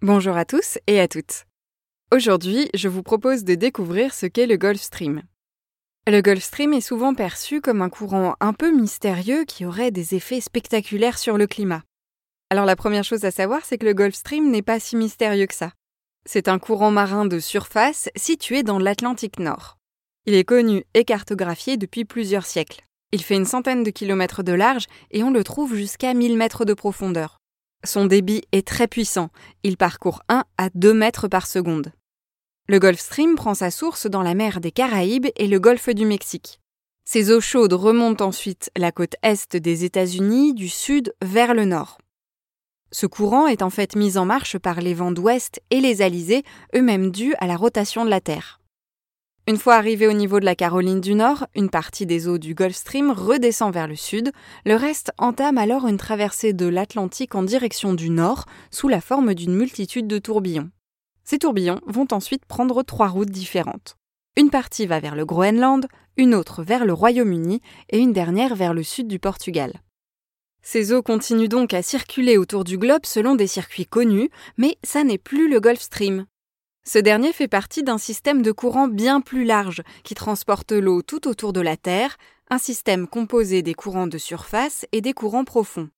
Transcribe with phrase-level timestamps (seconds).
[0.00, 1.44] Bonjour à tous et à toutes.
[2.14, 5.24] Aujourd'hui, je vous propose de découvrir ce qu'est le Gulf Stream.
[6.06, 10.14] Le Gulf Stream est souvent perçu comme un courant un peu mystérieux qui aurait des
[10.14, 11.82] effets spectaculaires sur le climat.
[12.48, 15.46] Alors la première chose à savoir, c'est que le Gulf Stream n'est pas si mystérieux
[15.46, 15.72] que ça.
[16.24, 19.78] C'est un courant marin de surface situé dans l'Atlantique Nord.
[20.26, 22.84] Il est connu et cartographié depuis plusieurs siècles.
[23.10, 26.64] Il fait une centaine de kilomètres de large et on le trouve jusqu'à 1000 mètres
[26.64, 27.37] de profondeur.
[27.84, 29.30] Son débit est très puissant,
[29.62, 31.92] il parcourt 1 à 2 mètres par seconde.
[32.66, 36.04] Le Gulf Stream prend sa source dans la mer des Caraïbes et le golfe du
[36.04, 36.60] Mexique.
[37.04, 41.98] Ces eaux chaudes remontent ensuite la côte est des États-Unis du sud vers le nord.
[42.90, 46.42] Ce courant est en fait mis en marche par les vents d'ouest et les alizés,
[46.74, 48.57] eux-mêmes dus à la rotation de la Terre.
[49.48, 52.54] Une fois arrivé au niveau de la Caroline du Nord, une partie des eaux du
[52.54, 54.30] Gulf Stream redescend vers le sud,
[54.66, 59.32] le reste entame alors une traversée de l'Atlantique en direction du nord sous la forme
[59.32, 60.68] d'une multitude de tourbillons.
[61.24, 63.96] Ces tourbillons vont ensuite prendre trois routes différentes.
[64.36, 65.86] Une partie va vers le Groenland,
[66.18, 69.80] une autre vers le Royaume-Uni et une dernière vers le sud du Portugal.
[70.60, 74.28] Ces eaux continuent donc à circuler autour du globe selon des circuits connus,
[74.58, 76.26] mais ça n'est plus le Gulf Stream.
[76.84, 81.28] Ce dernier fait partie d'un système de courant bien plus large qui transporte l'eau tout
[81.28, 82.16] autour de la Terre,
[82.50, 85.90] un système composé des courants de surface et des courants profonds.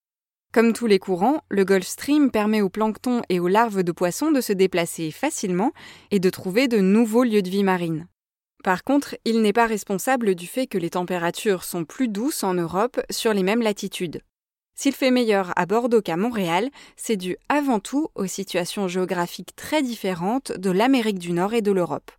[0.52, 4.32] Comme tous les courants, le Gulf Stream permet au plancton et aux larves de poissons
[4.32, 5.70] de se déplacer facilement
[6.10, 8.08] et de trouver de nouveaux lieux de vie marine.
[8.64, 12.54] Par contre, il n'est pas responsable du fait que les températures sont plus douces en
[12.54, 14.22] Europe sur les mêmes latitudes.
[14.80, 19.82] S'il fait meilleur à Bordeaux qu'à Montréal, c'est dû avant tout aux situations géographiques très
[19.82, 22.10] différentes de l'Amérique du Nord et de l'Europe.